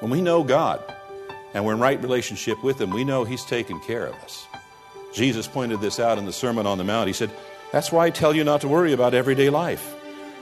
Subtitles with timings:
[0.00, 0.82] When we know God
[1.54, 4.46] and we're in right relationship with Him, we know He's taken care of us.
[5.14, 7.06] Jesus pointed this out in the Sermon on the Mount.
[7.06, 7.30] He said,
[7.72, 9.94] That's why I tell you not to worry about everyday life.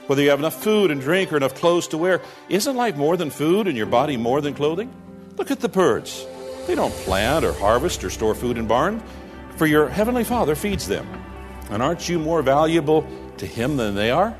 [0.07, 3.15] Whether you have enough food and drink or enough clothes to wear, isn't life more
[3.15, 4.93] than food and your body more than clothing?
[5.37, 6.25] Look at the birds.
[6.67, 9.01] They don't plant or harvest or store food in barns,
[9.55, 11.07] for your heavenly Father feeds them.
[11.69, 14.35] And aren't you more valuable to Him than they are?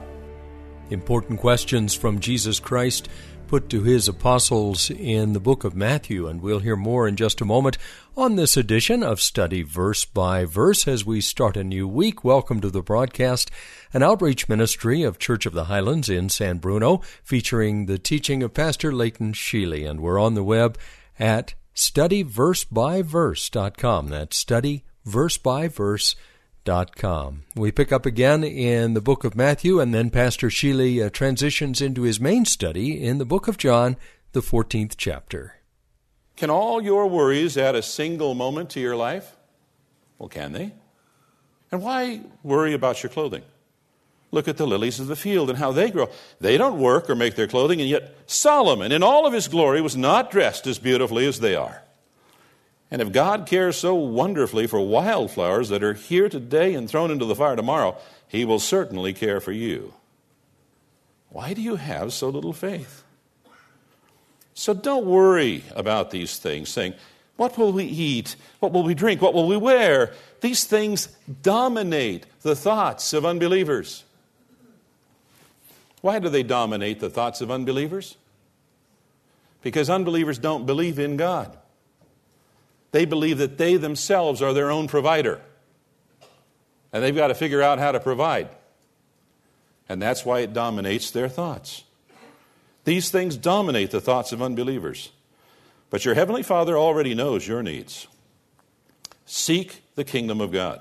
[0.89, 3.09] Important questions from Jesus Christ
[3.47, 7.41] put to his apostles in the book of Matthew, and we'll hear more in just
[7.41, 7.77] a moment
[8.17, 12.23] on this edition of Study Verse by Verse as we start a new week.
[12.23, 13.51] Welcome to the broadcast,
[13.93, 18.53] an outreach ministry of Church of the Highlands in San Bruno, featuring the teaching of
[18.53, 20.77] Pastor Leighton Sheely, and we're on the web
[21.19, 24.09] at studyversebyverse.com.
[24.09, 26.15] That's studyversebyverse.com.
[26.65, 27.43] Com.
[27.55, 31.79] We pick up again in the book of Matthew, and then Pastor Sheely uh, transitions
[31.79, 33.97] into his main study in the book of John,
[34.31, 35.57] the 14th chapter.
[36.35, 39.37] Can all your worries add a single moment to your life?
[40.17, 40.73] Well, can they?
[41.71, 43.43] And why worry about your clothing?
[44.31, 46.09] Look at the lilies of the field and how they grow.
[46.41, 49.81] They don't work or make their clothing, and yet Solomon, in all of his glory,
[49.81, 51.83] was not dressed as beautifully as they are.
[52.91, 57.25] And if God cares so wonderfully for wildflowers that are here today and thrown into
[57.25, 57.97] the fire tomorrow,
[58.27, 59.93] He will certainly care for you.
[61.29, 63.03] Why do you have so little faith?
[64.53, 66.93] So don't worry about these things, saying,
[67.35, 68.35] What will we eat?
[68.59, 69.21] What will we drink?
[69.21, 70.13] What will we wear?
[70.41, 71.09] These things
[71.41, 74.05] dominate the thoughts of unbelievers.
[76.01, 78.15] Why do they dominate the thoughts of unbelievers?
[79.63, 81.57] Because unbelievers don't believe in God.
[82.95, 85.41] They believe that they themselves are their own provider.
[86.93, 88.47] And they've got to figure out how to provide.
[89.89, 91.83] And that's why it dominates their thoughts.
[92.85, 95.11] These things dominate the thoughts of unbelievers.
[95.89, 98.07] But your Heavenly Father already knows your needs.
[99.25, 100.79] Seek the kingdom of God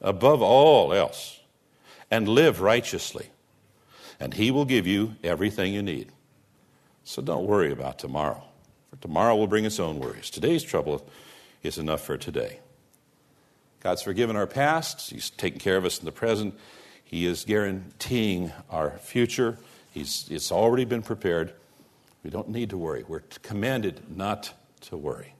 [0.00, 1.40] above all else
[2.08, 3.30] and live righteously,
[4.20, 6.12] and He will give you everything you need.
[7.02, 8.44] So don't worry about tomorrow,
[8.90, 10.30] for tomorrow will bring its own worries.
[10.30, 11.04] Today's trouble
[11.62, 12.60] is enough for today.
[13.80, 16.54] God's forgiven our past, He's taken care of us in the present,
[17.04, 19.58] He is guaranteeing our future.
[19.90, 21.52] He's, it's already been prepared.
[22.24, 23.04] We don't need to worry.
[23.06, 24.52] We're commanded not
[24.82, 25.34] to worry.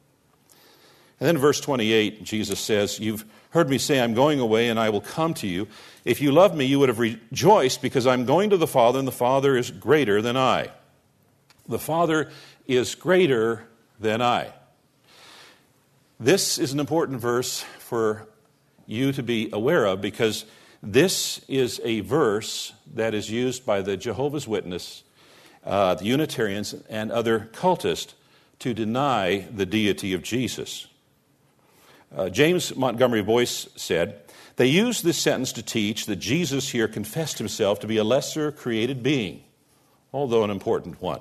[1.21, 4.91] And then verse 28, Jesus says, You've heard me say, I'm going away and I
[4.91, 5.69] will come to you.
[6.05, 9.07] If you loved me, you would have rejoiced because I'm going to the Father and
[9.07, 10.71] the Father is greater than I.
[11.69, 12.31] The Father
[12.67, 13.69] is greater
[14.01, 14.53] than I.
[16.23, 18.29] This is an important verse for
[18.87, 20.45] you to be aware of because
[20.81, 25.03] this is a verse that is used by the Jehovah's Witness,
[25.67, 28.15] uh, the Unitarians, and other cultists
[28.61, 30.87] to deny the deity of Jesus.
[32.17, 34.21] Uh, James Montgomery Boice said,
[34.55, 38.53] They use this sentence to teach that Jesus here confessed himself to be a lesser
[38.53, 39.43] created being,
[40.13, 41.21] although an important one.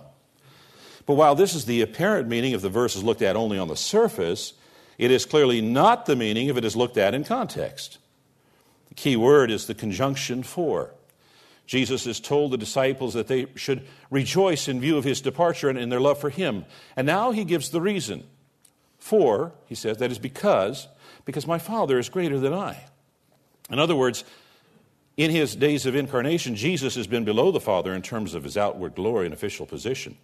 [1.07, 3.67] But while this is the apparent meaning if the verse is looked at only on
[3.67, 4.53] the surface,
[5.01, 7.97] it is clearly not the meaning if it is looked at in context.
[8.89, 10.93] The key word is the conjunction for.
[11.65, 15.79] Jesus has told the disciples that they should rejoice in view of his departure and
[15.79, 16.65] in their love for him.
[16.95, 18.25] And now he gives the reason.
[18.99, 20.87] For, he says, that is because,
[21.25, 22.85] because my Father is greater than I.
[23.71, 24.23] In other words,
[25.17, 28.55] in his days of incarnation, Jesus has been below the Father in terms of his
[28.55, 30.15] outward glory and official position.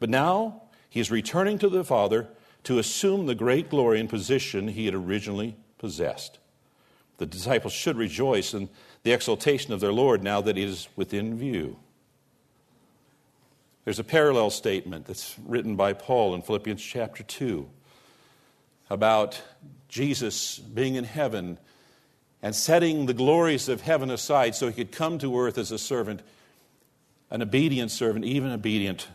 [0.00, 2.26] But now he is returning to the Father
[2.64, 6.38] to assume the great glory and position he had originally possessed.
[7.18, 8.68] The disciples should rejoice in
[9.02, 11.78] the exaltation of their Lord now that it is within view.
[13.84, 17.68] There's a parallel statement that's written by Paul in Philippians chapter 2
[18.90, 19.40] about
[19.88, 21.58] Jesus being in heaven
[22.42, 25.78] and setting the glories of heaven aside so he could come to earth as a
[25.78, 26.22] servant,
[27.30, 29.08] an obedient servant, even obedient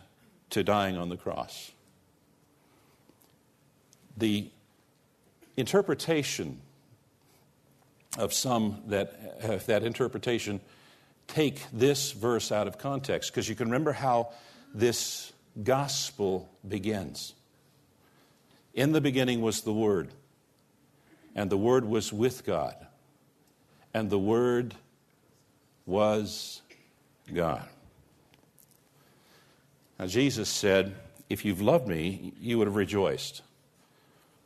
[0.50, 1.70] to dying on the cross
[4.16, 4.50] the
[5.56, 6.60] interpretation
[8.18, 10.60] of some that, uh, that interpretation
[11.26, 14.30] take this verse out of context because you can remember how
[14.74, 15.32] this
[15.62, 17.34] gospel begins.
[18.74, 20.10] In the beginning was the Word,
[21.34, 22.74] and the Word was with God,
[23.92, 24.74] and the Word
[25.86, 26.60] was
[27.32, 27.68] God.
[29.98, 30.94] Now, Jesus said,
[31.30, 33.42] If you've loved me, you would have rejoiced.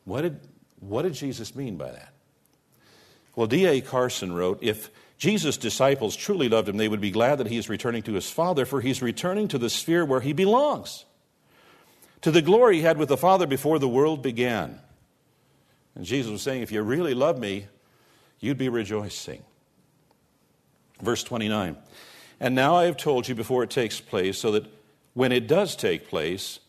[0.08, 0.40] What did,
[0.80, 2.14] what did Jesus mean by that?
[3.36, 3.82] Well, D.A.
[3.82, 7.68] Carson wrote, If Jesus' disciples truly loved him, they would be glad that he is
[7.68, 11.04] returning to his Father, for he's returning to the sphere where he belongs,
[12.22, 14.80] to the glory he had with the Father before the world began.
[15.94, 17.66] And Jesus was saying, If you really love me,
[18.40, 19.42] you'd be rejoicing.
[21.02, 21.76] Verse 29
[22.40, 24.64] And now I have told you before it takes place, so that
[25.12, 26.60] when it does take place,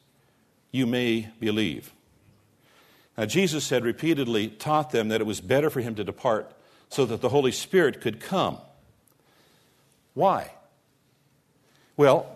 [0.74, 1.94] you may believe.
[3.20, 6.54] Now, Jesus had repeatedly taught them that it was better for him to depart
[6.88, 8.58] so that the Holy Spirit could come.
[10.14, 10.54] Why?
[11.98, 12.34] Well,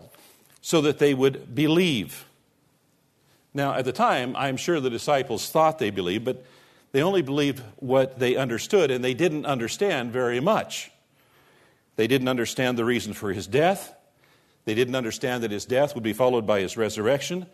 [0.61, 2.25] so that they would believe.
[3.53, 6.43] Now, at the time, I'm sure the disciples thought they believed, but
[6.91, 10.91] they only believed what they understood, and they didn't understand very much.
[11.95, 13.95] They didn't understand the reason for his death.
[14.65, 17.45] They didn't understand that his death would be followed by his resurrection.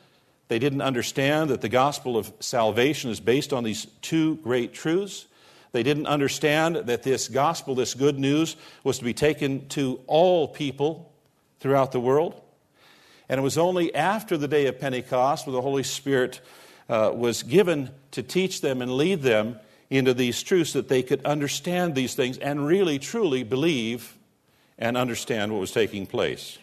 [0.50, 5.28] They didn't understand that the gospel of salvation is based on these two great truths.
[5.72, 10.48] They didn't understand that this gospel, this good news, was to be taken to all
[10.48, 11.12] people
[11.60, 12.42] throughout the world.
[13.30, 16.42] And it was only after the day of Pentecost, when the Holy Spirit
[16.90, 19.60] uh, was given to teach them and lead them
[19.92, 24.18] into these truths, that they could understand these things and really, truly believe
[24.80, 26.58] and understand what was taking place.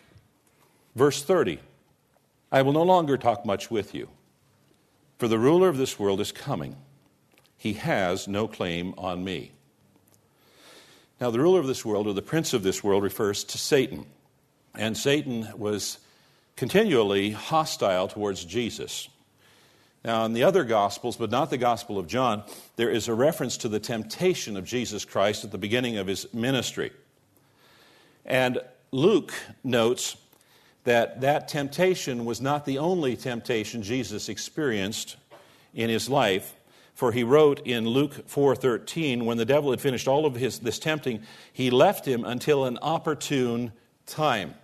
[0.97, 1.61] Verse 30
[2.51, 4.09] I will no longer talk much with you,
[5.19, 6.77] for the ruler of this world is coming.
[7.57, 9.53] He has no claim on me.
[11.21, 14.07] Now, the ruler of this world, or the prince of this world, refers to Satan.
[14.75, 15.99] And Satan was
[16.57, 19.09] continually hostile towards Jesus.
[20.05, 22.45] Now, in the other Gospels, but not the Gospel of John,
[22.77, 26.33] there is a reference to the temptation of Jesus Christ at the beginning of his
[26.33, 26.93] ministry.
[28.25, 28.61] And
[28.93, 29.33] Luke
[29.65, 30.17] notes
[30.87, 35.17] that that temptation was not the only temptation Jesus experienced
[35.75, 36.55] in his life.
[36.95, 40.79] For he wrote in Luke 4:13 when the devil had finished all of his this
[40.79, 41.23] tempting
[41.53, 43.73] he left him until an opportune
[44.07, 44.55] time.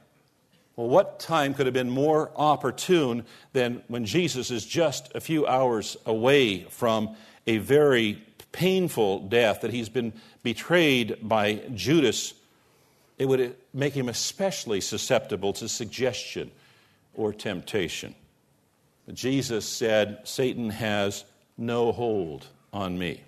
[0.77, 5.47] Well what time could have been more opportune than when Jesus is just a few
[5.47, 7.17] hours away from
[7.47, 8.23] a very
[8.53, 12.33] painful death that he's been betrayed by Judas
[13.23, 16.51] it would uh, make him especially susceptible to suggestion
[17.15, 18.17] or temptation.
[19.13, 21.25] Jesus said, Satan has
[21.57, 23.23] no hold on me.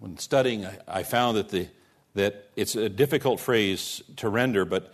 [0.00, 1.68] When studying, I found that, the,
[2.14, 4.92] that it's a difficult phrase to render, but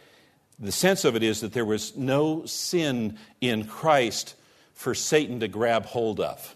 [0.59, 4.35] the sense of it is that there was no sin in Christ
[4.75, 6.55] for Satan to grab hold of.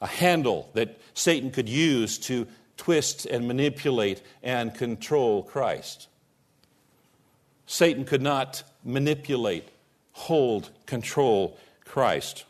[0.00, 2.46] A handle that Satan could use to
[2.76, 6.08] twist and manipulate and control Christ.
[7.66, 9.68] Satan could not manipulate,
[10.12, 12.44] hold, control Christ.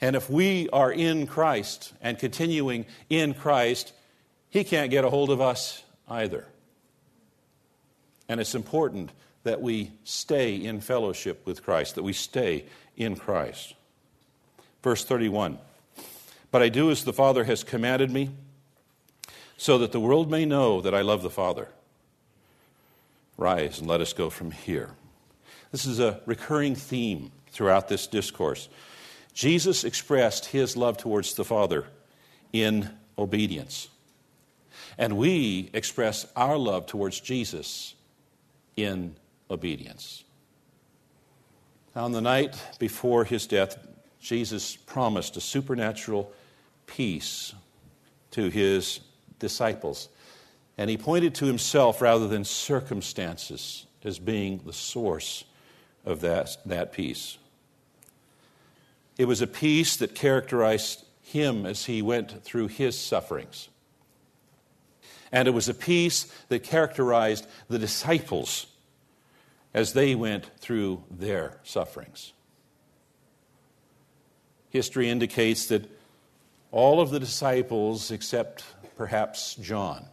[0.00, 3.92] And if we are in Christ and continuing in Christ,
[4.50, 6.46] he can't get a hold of us either.
[8.28, 9.10] And it's important
[9.44, 12.64] that we stay in fellowship with Christ, that we stay
[12.96, 13.74] in Christ.
[14.82, 15.58] Verse 31
[16.54, 18.30] but I do as the Father has commanded me,
[19.56, 21.66] so that the world may know that I love the Father.
[23.36, 24.90] Rise and let us go from here.
[25.72, 28.68] This is a recurring theme throughout this discourse.
[29.32, 31.86] Jesus expressed his love towards the Father
[32.52, 33.88] in obedience.
[34.96, 37.96] And we express our love towards Jesus
[38.76, 39.16] in
[39.50, 40.22] obedience.
[41.96, 43.76] On the night before his death,
[44.20, 46.32] Jesus promised a supernatural
[46.86, 47.54] peace
[48.32, 49.00] to his
[49.38, 50.08] disciples.
[50.76, 55.44] And he pointed to himself rather than circumstances as being the source
[56.04, 57.38] of that, that peace.
[59.16, 63.68] It was a peace that characterized him as he went through his sufferings.
[65.32, 68.66] And it was a peace that characterized the disciples
[69.72, 72.32] as they went through their sufferings.
[74.70, 75.88] History indicates that
[76.74, 78.64] all of the disciples, except
[78.96, 80.04] perhaps John,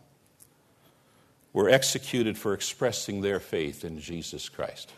[1.54, 4.94] were executed for expressing their faith in Jesus Christ.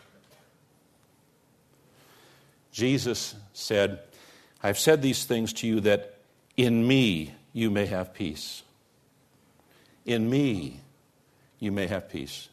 [2.70, 4.00] Jesus said,
[4.62, 6.18] I've said these things to you that
[6.54, 8.62] in me you may have peace.
[10.04, 10.80] In me
[11.60, 12.50] you may have peace.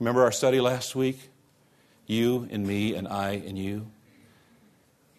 [0.00, 1.30] Remember our study last week?
[2.08, 3.86] You and me, and I and you.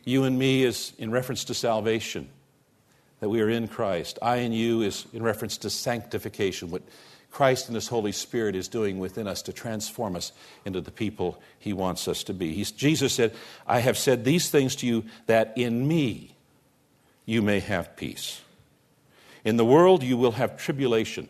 [0.04, 2.28] You and me is in reference to salvation,
[3.24, 4.20] that we are in Christ.
[4.22, 6.82] I and you is in reference to sanctification, what
[7.32, 10.34] Christ and His Holy Spirit is doing within us to transform us
[10.66, 12.52] into the people He wants us to be.
[12.52, 13.34] He's, Jesus said,
[13.66, 16.36] I have said these things to you that in me
[17.26, 18.42] you may have peace.
[19.46, 21.30] In the world you will have tribulation,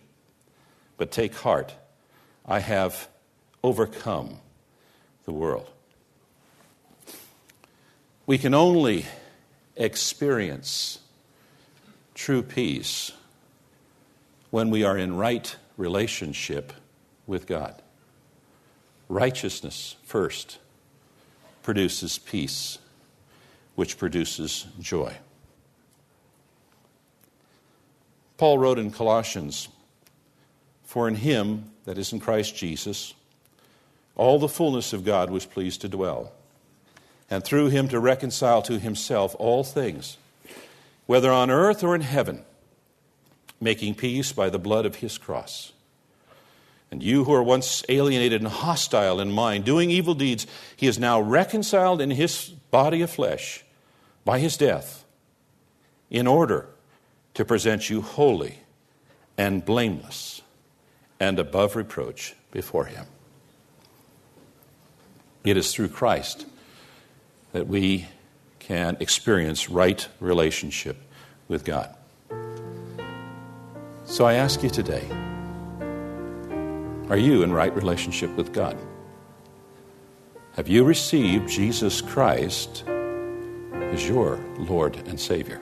[0.97, 1.75] but take heart.
[2.43, 3.07] I have
[3.61, 4.39] overcome
[5.25, 5.69] the world.
[8.25, 9.05] We can only
[9.75, 10.97] experience
[12.13, 13.11] true peace
[14.51, 16.73] when we are in right relationship
[17.25, 17.81] with God.
[19.09, 20.59] Righteousness first
[21.63, 22.77] produces peace,
[23.75, 25.15] which produces joy.
[28.37, 29.69] Paul wrote in Colossians,
[30.83, 33.13] For in him, that is in Christ Jesus,
[34.15, 36.31] all the fullness of God was pleased to dwell,
[37.29, 40.17] and through him to reconcile to himself all things,
[41.05, 42.43] whether on earth or in heaven,
[43.59, 45.71] making peace by the blood of his cross.
[46.91, 50.45] And you who are once alienated and hostile in mind, doing evil deeds,
[50.75, 53.63] he is now reconciled in his body of flesh
[54.25, 55.03] by his death,
[56.09, 56.67] in order
[57.33, 58.59] to present you holy
[59.37, 60.41] and blameless
[61.19, 63.05] and above reproach before him.
[65.43, 66.45] It is through Christ
[67.51, 68.07] that we
[68.63, 70.97] can experience right relationship
[71.47, 71.93] with God.
[74.05, 75.05] So I ask you today
[77.09, 78.77] are you in right relationship with God?
[80.55, 85.61] Have you received Jesus Christ as your Lord and Savior?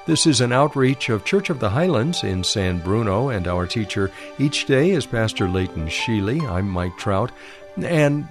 [0.05, 4.11] This is an outreach of Church of the Highlands in San Bruno, and our teacher
[4.37, 6.45] each day is Pastor Leighton Sheely.
[6.47, 7.31] I'm Mike Trout.
[7.77, 8.27] And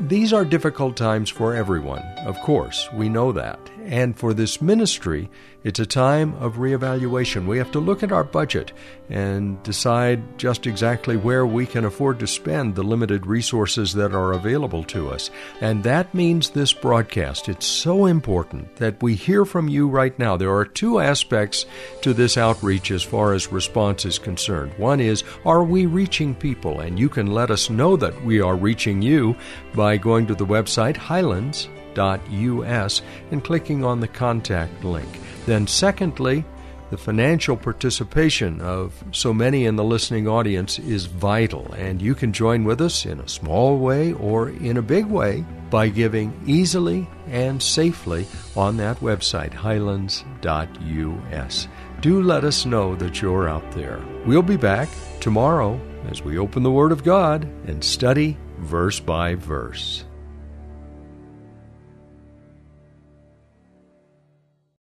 [0.00, 3.58] these are difficult times for everyone, of course, we know that.
[3.86, 5.30] And for this ministry,
[5.62, 7.46] it's a time of reevaluation.
[7.46, 8.72] We have to look at our budget
[9.08, 14.32] and decide just exactly where we can afford to spend the limited resources that are
[14.32, 15.30] available to us.
[15.60, 17.48] And that means this broadcast.
[17.48, 20.36] It's so important that we hear from you right now.
[20.36, 21.64] There are two aspects
[22.02, 24.72] to this outreach as far as response is concerned.
[24.78, 26.80] One is, are we reaching people?
[26.80, 29.36] And you can let us know that we are reaching you
[29.74, 35.08] by going to the website Highlands us and clicking on the contact link.
[35.46, 36.44] Then, secondly,
[36.90, 42.32] the financial participation of so many in the listening audience is vital, and you can
[42.32, 47.08] join with us in a small way or in a big way by giving easily
[47.26, 48.24] and safely
[48.54, 51.68] on that website, highlands.us.
[52.00, 54.00] Do let us know that you're out there.
[54.24, 54.88] We'll be back
[55.18, 60.04] tomorrow as we open the Word of God and study verse by verse.